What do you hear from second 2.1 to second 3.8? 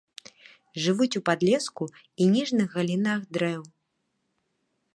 і ніжніх галінах дрэў.